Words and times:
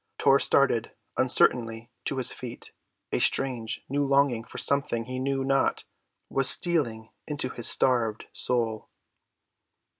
Tor 0.17 0.39
started 0.39 0.93
uncertainly 1.15 1.91
to 2.05 2.17
his 2.17 2.31
feet, 2.31 2.71
a 3.11 3.19
strange, 3.19 3.85
new 3.87 4.03
longing 4.03 4.43
for 4.43 4.57
something 4.57 5.05
he 5.05 5.19
knew 5.19 5.43
not 5.43 5.83
what 6.27 6.47
stealing 6.47 7.11
into 7.27 7.49
his 7.49 7.67
starved 7.69 8.25
soul. 8.33 8.89